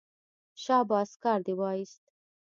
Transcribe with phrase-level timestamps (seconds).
[0.63, 2.03] شاباس کار دې وایست.